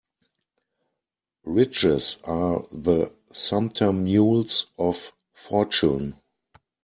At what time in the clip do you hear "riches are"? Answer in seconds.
1.45-2.65